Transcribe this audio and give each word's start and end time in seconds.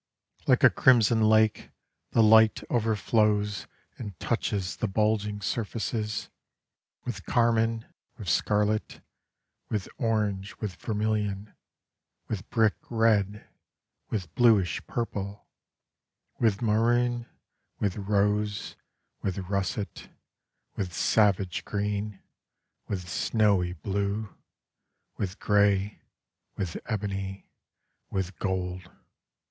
Like 0.47 0.63
a 0.63 0.71
crimson 0.71 1.21
lake 1.21 1.69
The 2.09 2.23
light 2.23 2.63
overflows 2.71 3.67
and 3.99 4.19
touches 4.19 4.77
the 4.77 4.87
bulging 4.87 5.41
surfaces 5.41 6.31
With 7.05 7.27
carmine, 7.27 7.85
with 8.17 8.27
scarlet, 8.27 8.99
With 9.69 9.87
orange, 9.99 10.55
with 10.57 10.73
vermillion, 10.77 11.53
With 12.27 12.49
brick 12.49 12.73
red, 12.89 13.47
with 14.09 14.33
bluish 14.33 14.83
purple, 14.87 15.45
With 16.39 16.63
maroon, 16.63 17.27
with 17.79 17.95
rose, 17.95 18.75
with 19.21 19.37
russet, 19.51 20.09
With 20.75 20.93
savage 20.93 21.63
green, 21.63 22.19
with 22.87 23.07
snowy 23.07 23.73
blue, 23.73 24.35
With 25.17 25.37
grey, 25.37 26.01
with 26.57 26.75
ebony, 26.87 27.51
with 28.09 28.35
gold. 28.39 28.89